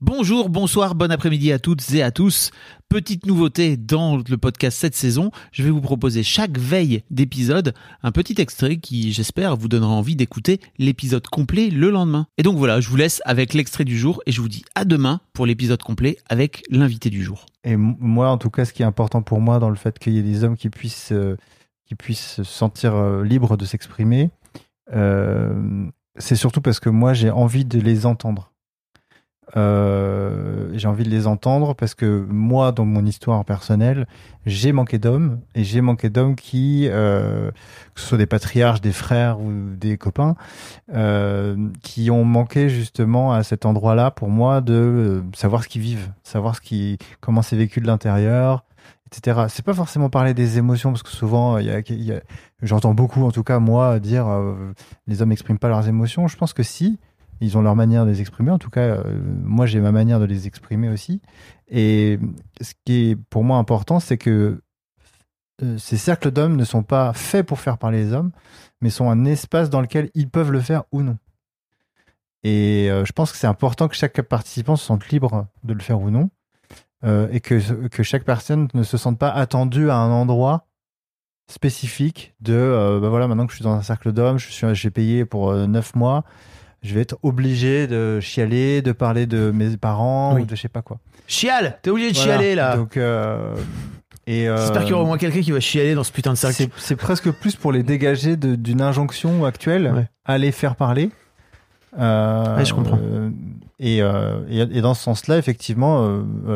Bonjour, 0.00 0.48
bonsoir, 0.48 0.94
bon 0.94 1.10
après-midi 1.10 1.50
à 1.50 1.58
toutes 1.58 1.92
et 1.92 2.04
à 2.04 2.12
tous. 2.12 2.52
Petite 2.88 3.26
nouveauté 3.26 3.76
dans 3.76 4.18
le 4.18 4.36
podcast 4.36 4.78
cette 4.78 4.94
saison, 4.94 5.32
je 5.50 5.64
vais 5.64 5.70
vous 5.70 5.80
proposer 5.80 6.22
chaque 6.22 6.56
veille 6.56 7.02
d'épisode 7.10 7.74
un 8.04 8.12
petit 8.12 8.40
extrait 8.40 8.76
qui, 8.76 9.12
j'espère, 9.12 9.56
vous 9.56 9.66
donnera 9.66 9.90
envie 9.90 10.14
d'écouter 10.14 10.60
l'épisode 10.78 11.26
complet 11.26 11.68
le 11.68 11.90
lendemain. 11.90 12.28
Et 12.38 12.44
donc 12.44 12.58
voilà, 12.58 12.80
je 12.80 12.88
vous 12.88 12.94
laisse 12.94 13.20
avec 13.24 13.54
l'extrait 13.54 13.84
du 13.84 13.98
jour 13.98 14.22
et 14.24 14.30
je 14.30 14.40
vous 14.40 14.48
dis 14.48 14.62
à 14.76 14.84
demain 14.84 15.20
pour 15.32 15.46
l'épisode 15.46 15.82
complet 15.82 16.16
avec 16.28 16.62
l'invité 16.70 17.10
du 17.10 17.24
jour. 17.24 17.46
Et 17.64 17.74
moi, 17.74 18.30
en 18.30 18.38
tout 18.38 18.50
cas, 18.50 18.64
ce 18.64 18.72
qui 18.72 18.82
est 18.82 18.86
important 18.86 19.22
pour 19.22 19.40
moi 19.40 19.58
dans 19.58 19.68
le 19.68 19.74
fait 19.74 19.98
qu'il 19.98 20.12
y 20.12 20.18
ait 20.18 20.22
des 20.22 20.44
hommes 20.44 20.56
qui 20.56 20.70
puissent, 20.70 21.10
euh, 21.10 21.36
se 21.90 22.44
sentir 22.44 22.94
euh, 22.94 23.24
libres 23.24 23.56
de 23.56 23.64
s'exprimer, 23.64 24.30
euh, 24.94 25.88
c'est 26.18 26.36
surtout 26.36 26.60
parce 26.60 26.78
que 26.78 26.88
moi, 26.88 27.14
j'ai 27.14 27.30
envie 27.30 27.64
de 27.64 27.80
les 27.80 28.06
entendre. 28.06 28.52
Euh, 29.56 30.68
j'ai 30.74 30.88
envie 30.88 31.04
de 31.04 31.08
les 31.08 31.26
entendre 31.26 31.74
parce 31.74 31.94
que 31.94 32.26
moi, 32.28 32.72
dans 32.72 32.84
mon 32.84 33.04
histoire 33.06 33.44
personnelle, 33.44 34.06
j'ai 34.46 34.72
manqué 34.72 34.98
d'hommes 34.98 35.40
et 35.54 35.64
j'ai 35.64 35.80
manqué 35.80 36.10
d'hommes 36.10 36.36
qui, 36.36 36.86
euh, 36.90 37.50
que 37.94 38.00
ce 38.00 38.06
soit 38.08 38.18
des 38.18 38.26
patriarches, 38.26 38.80
des 38.80 38.92
frères 38.92 39.40
ou 39.40 39.52
des 39.76 39.96
copains, 39.96 40.36
euh, 40.94 41.56
qui 41.82 42.10
ont 42.10 42.24
manqué 42.24 42.68
justement 42.68 43.32
à 43.32 43.42
cet 43.42 43.66
endroit-là 43.66 44.10
pour 44.10 44.28
moi 44.28 44.60
de 44.60 44.72
euh, 44.74 45.22
savoir 45.34 45.62
ce 45.64 45.68
qu'ils 45.68 45.82
vivent, 45.82 46.10
savoir 46.22 46.56
ce 46.56 46.60
qui, 46.60 46.98
comment 47.20 47.42
c'est 47.42 47.56
vécu 47.56 47.80
de 47.80 47.86
l'intérieur, 47.86 48.64
etc. 49.10 49.46
C'est 49.48 49.64
pas 49.64 49.74
forcément 49.74 50.10
parler 50.10 50.34
des 50.34 50.58
émotions 50.58 50.90
parce 50.90 51.02
que 51.02 51.08
souvent 51.10 51.58
il 51.58 51.66
y 51.66 51.70
a, 51.70 51.80
y 51.88 52.12
a- 52.12 52.20
j'entends 52.62 52.92
beaucoup 52.94 53.24
en 53.24 53.30
tout 53.30 53.42
cas 53.44 53.58
moi 53.58 53.98
dire 54.00 54.26
euh, 54.28 54.74
les 55.06 55.22
hommes 55.22 55.30
n'expriment 55.30 55.58
pas 55.58 55.68
leurs 55.68 55.88
émotions. 55.88 56.28
Je 56.28 56.36
pense 56.36 56.52
que 56.52 56.62
si 56.62 56.98
ils 57.40 57.56
ont 57.56 57.62
leur 57.62 57.76
manière 57.76 58.04
de 58.04 58.10
les 58.10 58.20
exprimer. 58.20 58.50
En 58.50 58.58
tout 58.58 58.70
cas, 58.70 58.80
euh, 58.80 59.02
moi 59.42 59.66
j'ai 59.66 59.80
ma 59.80 59.92
manière 59.92 60.20
de 60.20 60.24
les 60.24 60.46
exprimer 60.46 60.88
aussi. 60.88 61.20
Et 61.68 62.18
ce 62.60 62.72
qui 62.84 63.10
est 63.10 63.16
pour 63.16 63.44
moi 63.44 63.58
important, 63.58 64.00
c'est 64.00 64.18
que 64.18 64.62
euh, 65.62 65.78
ces 65.78 65.96
cercles 65.96 66.30
d'hommes 66.30 66.56
ne 66.56 66.64
sont 66.64 66.82
pas 66.82 67.12
faits 67.12 67.46
pour 67.46 67.60
faire 67.60 67.78
parler 67.78 68.04
les 68.04 68.12
hommes, 68.12 68.32
mais 68.80 68.90
sont 68.90 69.10
un 69.10 69.24
espace 69.24 69.70
dans 69.70 69.80
lequel 69.80 70.10
ils 70.14 70.28
peuvent 70.28 70.52
le 70.52 70.60
faire 70.60 70.84
ou 70.92 71.02
non. 71.02 71.18
Et 72.44 72.88
euh, 72.90 73.04
je 73.04 73.12
pense 73.12 73.32
que 73.32 73.38
c'est 73.38 73.46
important 73.46 73.88
que 73.88 73.96
chaque 73.96 74.22
participant 74.22 74.76
se 74.76 74.84
sente 74.84 75.08
libre 75.08 75.46
de 75.64 75.74
le 75.74 75.80
faire 75.80 76.00
ou 76.00 76.10
non, 76.10 76.30
et 77.04 77.40
que, 77.40 77.86
que 77.86 78.02
chaque 78.02 78.24
personne 78.24 78.66
ne 78.74 78.82
se 78.82 78.96
sente 78.96 79.18
pas 79.18 79.30
attendue 79.30 79.88
à 79.88 79.96
un 79.96 80.10
endroit 80.10 80.66
spécifique 81.48 82.34
de 82.40 82.98
bah 83.00 83.08
voilà 83.08 83.26
maintenant 83.26 83.46
que 83.46 83.52
je 83.52 83.56
suis 83.56 83.64
dans 83.64 83.74
un 83.74 83.82
cercle 83.82 84.12
d'hommes, 84.12 84.38
j'ai 84.38 84.90
payé 84.90 85.24
pour 85.24 85.50
euh, 85.50 85.66
neuf 85.66 85.94
mois, 85.94 86.24
je 86.82 86.94
vais 86.94 87.00
être 87.00 87.16
obligé 87.22 87.86
de 87.86 88.20
chialer, 88.20 88.82
de 88.82 88.92
parler 88.92 89.26
de 89.26 89.50
mes 89.50 89.76
parents 89.76 90.34
Oui. 90.34 90.42
ou 90.42 90.44
de 90.46 90.54
je 90.56 90.60
sais 90.62 90.68
pas 90.68 90.82
quoi. 90.82 90.98
Chiale 91.26 91.78
T'es 91.82 91.90
obligé 91.90 92.10
de 92.12 92.16
Voilà. 92.16 92.32
chialer 92.38 92.54
là 92.54 92.76
Donc 92.76 92.96
euh, 92.96 93.54
euh, 94.28 94.56
J'espère 94.58 94.82
qu'il 94.82 94.90
y 94.90 94.94
aura 94.94 95.02
au 95.02 95.06
moins 95.06 95.18
quelqu'un 95.18 95.40
qui 95.40 95.52
va 95.52 95.60
chialer 95.60 95.94
dans 95.94 96.04
ce 96.04 96.12
putain 96.12 96.32
de 96.32 96.38
cercle. 96.38 96.68
c'est 96.76 96.96
presque 96.96 97.30
plus 97.32 97.56
pour 97.56 97.72
les 97.72 97.82
dégager 97.82 98.36
d'une 98.36 98.80
injonction 98.82 99.44
actuelle 99.44 99.92
Ouais. 99.94 100.08
à 100.24 100.38
les 100.38 100.52
faire 100.52 100.76
parler. 100.76 101.10
Euh, 101.98 102.56
Ouais, 102.56 102.64
je 102.64 102.74
comprends. 102.74 102.98
euh, 103.02 103.30
et, 103.80 103.98
et, 103.98 104.60
et 104.60 104.80
dans 104.80 104.94
ce 104.94 105.02
sens-là, 105.02 105.38
effectivement, 105.38 106.06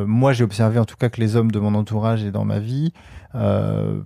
moi 0.07 0.33
j'ai 0.33 0.45
observé 0.45 0.79
en 0.79 0.85
tout 0.85 0.97
cas 0.97 1.09
que 1.09 1.21
les 1.21 1.37
hommes 1.37 1.51
de 1.51 1.59
mon 1.59 1.75
entourage 1.75 2.25
et 2.25 2.31
dans 2.31 2.45
ma 2.45 2.59
vie 2.59 2.93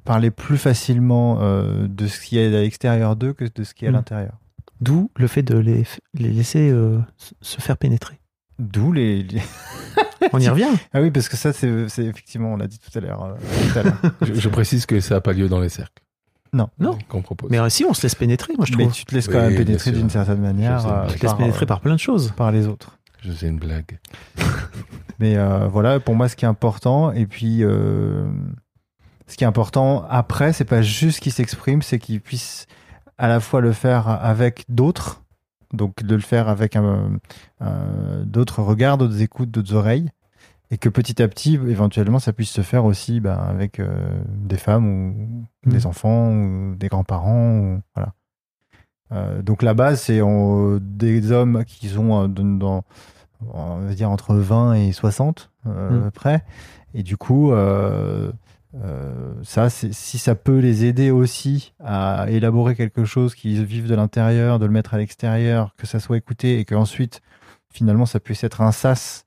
parlaient 0.05 0.31
plus 0.31 0.59
facilement 0.59 1.39
de 1.41 2.07
ce 2.07 2.21
qui 2.21 2.39
est 2.39 2.47
à 2.47 2.61
l'extérieur 2.61 3.17
d'eux 3.17 3.33
que 3.33 3.45
de 3.53 3.65
ce 3.65 3.75
qui 3.75 3.85
est 3.85 3.89
à 3.89 3.91
Mm. 3.91 3.95
l'intérieur. 3.95 4.33
D'où 4.81 5.11
le 5.17 5.27
fait 5.27 5.43
de 5.43 5.57
les, 5.57 5.85
les 6.15 6.31
laisser 6.31 6.71
euh, 6.71 6.99
se 7.41 7.61
faire 7.61 7.77
pénétrer. 7.79 8.21
D'où 8.59 8.93
les, 8.93 9.23
les- 9.23 9.43
On 10.33 10.39
y 10.41 10.49
revient 10.49 10.69
Ah 10.93 11.01
oui, 11.01 11.11
parce 11.11 11.29
que 11.29 11.37
ça, 11.37 11.53
c'est 11.53 11.89
c'est 11.89 12.05
effectivement, 12.05 12.53
on 12.55 12.57
l'a 12.57 12.67
dit 12.67 12.79
tout 12.79 12.97
à 12.97 13.01
l'heure. 13.01 13.23
euh. 13.25 13.83
Je, 14.23 14.35
je 14.35 14.49
précise 14.49 14.87
que 14.87 15.01
ça 15.01 15.15
n'a 15.17 15.21
pas 15.21 15.33
lieu 15.33 15.49
dans 15.49 15.61
les 15.61 15.69
cercles. 15.69 16.03
Non. 16.53 16.69
Non. 16.79 16.97
Qu'on 17.09 17.23
propose. 17.23 17.51
Mais 17.51 17.59
euh, 17.59 17.69
si, 17.69 17.85
on 17.85 17.93
se 17.95 18.03
laisse 18.03 18.15
pénétrer, 18.15 18.55
moi 18.57 18.65
je 18.67 18.75
Mais 18.77 18.85
trouve. 18.85 18.95
tu 18.95 19.05
te 19.05 19.15
laisses 19.15 19.29
quand 19.29 19.39
Oui, 19.47 19.53
même 19.55 19.57
pénétrer 19.65 19.93
d'une 19.93 20.09
certaine 20.11 20.41
manière 20.41 20.87
euh, 20.87 21.07
Tu 21.09 21.19
te 21.19 21.23
laisses 21.23 21.33
par, 21.33 21.37
pénétrer 21.39 21.65
euh, 21.65 21.67
par 21.67 21.81
plein 21.81 21.95
de 21.95 22.01
choses. 22.01 22.33
par 22.37 22.51
les 22.53 22.67
autres. 22.67 22.99
Je 23.23 23.31
faisais 23.33 23.49
une 23.49 23.59
blague. 23.59 23.99
Mais 25.19 25.37
euh, 25.37 25.67
voilà, 25.69 26.01
pour 26.01 26.15
moi, 26.15 26.29
ce 26.29 26.37
qui 26.37 26.45
est 26.45 26.49
important, 26.49 27.13
et 27.13 27.27
puis 27.27 27.63
euh, 27.63 28.27
ce 29.27 29.37
qui 29.37 29.45
est 29.45 29.47
important 29.47 30.05
après, 30.09 30.53
c'est 30.53 30.65
pas 30.65 30.83
juste 30.83 31.21
qu'il 31.21 31.33
s'exprime, 31.33 31.83
c'est 31.83 31.99
qu'il 31.99 32.21
puisse 32.21 32.67
à 33.19 33.29
la 33.29 33.41
fois 33.41 33.61
le 33.61 33.73
faire 33.73 34.09
avec 34.09 34.65
d'autres, 34.69 35.23
donc 35.73 36.03
de 36.03 36.15
le 36.15 36.21
faire 36.21 36.49
avec 36.49 36.77
un- 36.77 37.19
d'autres 38.25 38.63
regards, 38.63 38.99
d'autres 38.99 39.21
écoutes, 39.23 39.51
d'autres 39.51 39.75
oreilles, 39.75 40.11
et 40.71 40.79
que 40.79 40.89
petit 40.89 41.23
à 41.23 41.29
petit, 41.29 41.55
éventuellement, 41.55 42.19
ça 42.19 42.33
puisse 42.33 42.51
se 42.51 42.61
faire 42.63 42.85
aussi 42.85 43.21
ben, 43.21 43.35
avec 43.37 43.79
euh, 43.81 44.21
des 44.29 44.57
femmes 44.57 44.87
ou 44.87 45.47
Mhm. 45.67 45.73
des 45.73 45.87
enfants 45.87 46.31
ou 46.33 46.75
des 46.77 46.89
grands-parents. 46.89 47.79
Voilà. 47.95 48.13
Euh, 49.13 49.43
donc 49.43 49.63
la 49.63 49.75
base, 49.75 50.01
c'est 50.01 50.21
on- 50.23 50.79
des 50.81 51.31
hommes 51.31 51.65
qui 51.65 51.89
sont 51.89 52.25
euh, 52.25 52.27
dans, 52.29 52.83
on 53.53 53.79
va 53.79 53.95
dire 53.95 54.11
entre 54.11 54.35
20 54.35 54.75
et 54.75 54.93
60 54.93 55.51
euh, 55.67 55.91
Mm. 55.91 55.99
à 56.01 56.05
peu 56.05 56.11
près. 56.11 56.45
Et 56.95 57.03
du 57.05 57.17
coup, 57.17 57.53
euh, 58.85 59.33
ça, 59.43 59.71
si 59.71 60.19
ça 60.19 60.35
peut 60.35 60.59
les 60.59 60.85
aider 60.85 61.11
aussi 61.11 61.73
à 61.83 62.27
élaborer 62.29 62.75
quelque 62.75 63.05
chose 63.05 63.35
qu'ils 63.35 63.65
vivent 63.65 63.89
de 63.89 63.95
l'intérieur, 63.95 64.59
de 64.59 64.67
le 64.67 64.73
mettre 64.73 64.95
à 64.95 64.99
l'extérieur, 64.99 65.75
que 65.77 65.87
ça 65.87 66.01
soit 66.01 66.17
écouté 66.17 66.59
et 66.59 66.65
qu'ensuite, 66.65 67.23
finalement, 67.71 68.07
ça 68.07 68.21
puisse 68.21 68.45
être 68.45 68.61
un 68.61 68.73
sas 68.73 69.27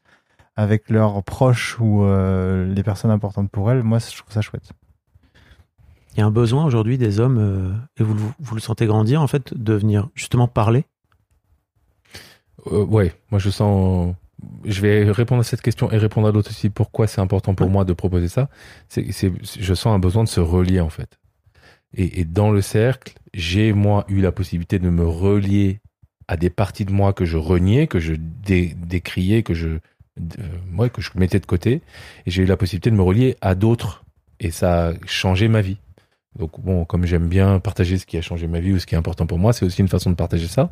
avec 0.56 0.90
leurs 0.90 1.24
proches 1.24 1.80
ou 1.80 2.04
euh, 2.04 2.72
les 2.74 2.84
personnes 2.84 3.12
importantes 3.12 3.50
pour 3.50 3.72
elles, 3.72 3.82
moi, 3.84 4.00
je 4.00 4.18
trouve 4.18 4.34
ça 4.34 4.42
chouette. 4.42 4.72
Il 6.14 6.20
y 6.20 6.22
a 6.22 6.26
un 6.26 6.32
besoin 6.32 6.66
aujourd'hui 6.66 6.98
des 6.98 7.20
hommes, 7.20 7.38
euh, 7.40 7.74
et 7.98 8.04
vous, 8.04 8.14
le- 8.14 8.22
vous 8.40 8.56
le 8.56 8.62
sentez 8.62 8.86
grandir 8.86 9.22
en 9.22 9.28
fait, 9.28 9.54
de 9.54 9.74
venir 9.74 10.10
justement 10.16 10.48
parler? 10.48 10.86
Euh, 12.72 12.84
ouais, 12.84 13.14
moi 13.32 13.40
je 13.40 13.50
sens. 13.50 14.14
Je 14.66 14.82
vais 14.82 15.12
répondre 15.12 15.42
à 15.42 15.44
cette 15.44 15.62
question 15.62 15.92
et 15.92 15.98
répondre 15.98 16.28
à 16.28 16.32
l'autre 16.32 16.50
aussi. 16.52 16.70
Pourquoi 16.70 17.08
c'est 17.08 17.22
important 17.22 17.56
pour 17.56 17.70
moi 17.70 17.86
de 17.86 17.94
proposer 17.94 18.28
ça 18.28 18.50
C'est, 18.88 19.06
je 19.12 19.74
sens 19.74 19.94
un 19.94 20.00
besoin 20.00 20.24
de 20.24 20.30
se 20.30 20.40
relier 20.40 20.80
en 20.80 20.90
fait. 20.90 21.20
Et, 21.96 22.22
et 22.22 22.26
dans 22.26 22.52
le 22.52 22.62
cercle, 22.62 23.14
j'ai 23.34 23.74
moi 23.74 24.06
eu 24.08 24.22
la 24.22 24.32
possibilité 24.32 24.80
de 24.80 24.90
me 24.90 25.06
relier 25.06 25.80
à 26.28 26.38
des 26.38 26.50
parties 26.50 26.86
de 26.86 26.92
moi 26.92 27.14
que 27.14 27.26
je 27.26 27.38
reniais, 27.38 27.88
que 27.88 28.00
je 28.00 28.14
dé- 28.16 28.76
décriais, 28.78 29.42
que 29.44 29.54
je, 29.56 29.68
euh, 29.68 29.80
ouais, 30.78 30.90
que 30.90 31.02
je 31.02 31.10
mettais 31.16 31.40
de 31.40 31.46
côté. 31.46 31.82
Et 32.26 32.32
j'ai 32.32 32.44
eu 32.44 32.46
la 32.46 32.58
possibilité 32.58 32.92
de 32.92 32.96
me 32.96 33.02
relier 33.02 33.36
à 33.42 33.56
d'autres. 33.56 34.06
Et 34.40 34.52
ça 34.52 34.90
a 34.90 34.94
changé 35.06 35.48
ma 35.48 35.62
vie. 35.62 35.78
Donc 36.38 36.60
bon, 36.62 36.86
comme 36.86 37.06
j'aime 37.06 37.28
bien 37.28 37.60
partager 37.60 37.98
ce 37.98 38.06
qui 38.06 38.18
a 38.18 38.22
changé 38.22 38.48
ma 38.48 38.60
vie 38.60 38.74
ou 38.74 38.80
ce 38.80 38.86
qui 38.86 38.96
est 38.96 38.98
important 38.98 39.26
pour 39.26 39.40
moi, 39.40 39.52
c'est 39.52 39.66
aussi 39.66 39.82
une 39.82 39.88
façon 39.88 40.10
de 40.10 40.16
partager 40.16 40.48
ça. 40.48 40.72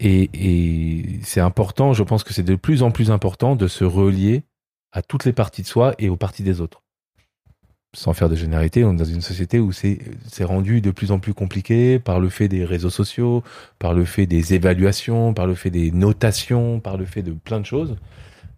Et, 0.00 0.30
et 0.34 1.20
c'est 1.22 1.40
important, 1.40 1.92
je 1.92 2.02
pense 2.02 2.24
que 2.24 2.34
c'est 2.34 2.42
de 2.42 2.56
plus 2.56 2.82
en 2.82 2.90
plus 2.90 3.10
important 3.10 3.56
de 3.56 3.68
se 3.68 3.84
relier 3.84 4.42
à 4.92 5.02
toutes 5.02 5.24
les 5.24 5.32
parties 5.32 5.62
de 5.62 5.66
soi 5.66 5.94
et 5.98 6.08
aux 6.08 6.16
parties 6.16 6.42
des 6.42 6.60
autres. 6.60 6.82
Sans 7.92 8.12
faire 8.12 8.28
de 8.28 8.36
généralité, 8.36 8.84
on 8.84 8.92
est 8.92 8.96
dans 8.96 9.04
une 9.04 9.20
société 9.20 9.58
où 9.58 9.72
c'est 9.72 9.98
rendu 10.42 10.80
de 10.80 10.92
plus 10.92 11.10
en 11.10 11.18
plus 11.18 11.34
compliqué 11.34 11.98
par 11.98 12.20
le 12.20 12.28
fait 12.28 12.46
des 12.46 12.64
réseaux 12.64 12.90
sociaux, 12.90 13.42
par 13.80 13.94
le 13.94 14.04
fait 14.04 14.26
des 14.26 14.54
évaluations, 14.54 15.34
par 15.34 15.46
le 15.46 15.54
fait 15.54 15.70
des 15.70 15.90
notations, 15.90 16.78
par 16.78 16.96
le 16.96 17.04
fait 17.04 17.22
de 17.22 17.32
plein 17.32 17.58
de 17.58 17.66
choses. 17.66 17.96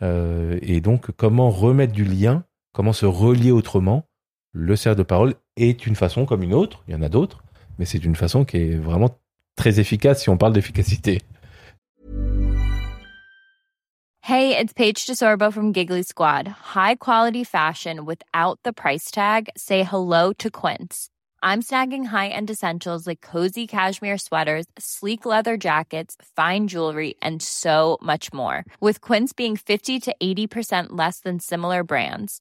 Euh, 0.03 0.59
et 0.61 0.83
donc, 0.83 1.13
comment 1.17 1.51
remettre 1.51 1.95
du 1.95 2.05
lien, 2.05 2.45
comment 2.75 2.93
se 2.93 3.07
relier 3.07 3.53
autrement 3.53 4.05
Le 4.55 4.77
cercle 4.77 4.99
de 4.99 5.03
parole 5.03 5.35
est 5.57 5.87
une 5.87 5.97
façon 5.97 6.27
comme 6.27 6.43
une 6.43 6.53
autre, 6.53 6.83
il 6.87 6.93
y 6.93 6.95
en 6.95 7.01
a 7.01 7.09
d'autres, 7.09 7.43
mais 7.79 7.87
c'est 7.87 8.05
une 8.05 8.15
façon 8.15 8.45
qui 8.45 8.59
est 8.59 8.77
vraiment 8.77 9.09
très 9.57 9.81
efficace 9.81 10.23
si 10.23 10.29
on 10.29 10.37
parle 10.37 10.53
d'efficacité. 10.53 11.23
Hey, 14.21 14.55
it's 14.57 14.75
Paige 14.75 15.07
DeSorbo 15.07 15.51
from 15.51 15.73
Giggly 15.73 16.03
Squad. 16.03 16.49
High 16.75 16.97
quality 16.97 17.45
fashion 17.45 18.05
without 18.05 18.59
the 18.63 18.75
price 18.75 19.11
tag. 19.11 19.49
Say 19.57 19.85
hello 19.85 20.33
to 20.35 20.51
Quince. 20.51 21.09
I'm 21.43 21.61
snagging 21.63 22.05
high-end 22.05 22.51
essentials 22.51 23.07
like 23.07 23.21
cozy 23.23 23.67
cashmere 23.67 24.19
sweaters, 24.19 24.67
sleek 24.79 25.25
leather 25.25 25.57
jackets, 25.57 26.15
fine 26.37 26.69
jewelry, 26.69 27.17
and 27.21 27.43
so 27.43 27.99
much 28.01 28.33
more. 28.33 28.65
With 28.81 29.01
Quince 29.01 29.33
being 29.33 29.57
50 29.57 29.99
to 30.01 30.15
80% 30.23 30.91
less 30.91 31.19
than 31.21 31.41
similar 31.41 31.83
brands. 31.83 32.41